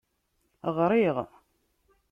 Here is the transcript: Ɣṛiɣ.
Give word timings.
Ɣṛiɣ. 0.77 1.17